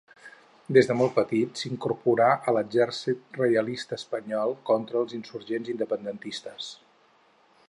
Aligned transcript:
Des 0.77 0.87
de 0.91 0.95
molt 1.01 1.11
petit 1.17 1.61
s'incorporà 1.63 2.31
a 2.51 2.55
l'Exèrcit 2.57 3.39
Reialista 3.43 4.01
espanyol 4.01 4.57
contra 4.71 5.01
els 5.05 5.17
insurgents 5.23 5.75
independentistes. 5.79 6.77